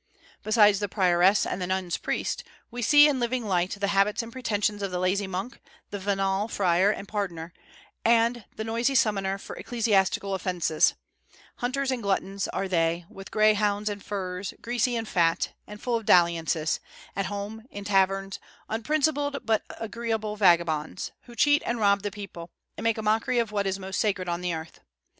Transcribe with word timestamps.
Besides 0.41 0.79
the 0.79 0.89
prioress 0.89 1.45
and 1.45 1.61
the 1.61 1.67
nuns' 1.67 1.97
priest, 1.99 2.43
we 2.71 2.81
see 2.81 3.07
in 3.07 3.19
living 3.19 3.45
light 3.45 3.77
the 3.79 3.89
habits 3.89 4.23
and 4.23 4.31
pretensions 4.31 4.81
of 4.81 4.89
the 4.89 4.97
lazy 4.97 5.27
monk, 5.27 5.61
the 5.91 5.99
venal 5.99 6.47
friar 6.47 6.89
and 6.89 7.07
pardoner, 7.07 7.53
and 8.03 8.45
the 8.55 8.63
noisy 8.63 8.95
summoner 8.95 9.37
for 9.37 9.55
ecclesiastical 9.57 10.33
offences: 10.33 10.95
hunters 11.57 11.91
and 11.91 12.01
gluttons 12.01 12.47
are 12.47 12.67
they, 12.67 13.05
with 13.11 13.29
greyhounds 13.29 13.89
and 13.91 14.03
furs, 14.03 14.55
greasy 14.59 14.95
and 14.95 15.07
fat, 15.07 15.53
and 15.67 15.83
full 15.83 15.95
of 15.95 16.05
dalliances; 16.07 16.79
at 17.15 17.27
home 17.27 17.65
in 17.69 17.83
taverns, 17.83 18.39
unprincipled 18.69 19.37
but 19.45 19.61
agreeable 19.79 20.35
vagabonds, 20.35 21.11
who 21.25 21.35
cheat 21.35 21.61
and 21.63 21.79
rob 21.79 22.01
the 22.01 22.09
people, 22.09 22.49
and 22.75 22.83
make 22.83 22.97
a 22.97 23.03
mockery 23.03 23.37
of 23.37 23.51
what 23.51 23.67
is 23.67 23.77
most 23.77 23.99
sacred 23.99 24.27
on 24.27 24.41
the 24.41 24.51
earth. 24.51 24.79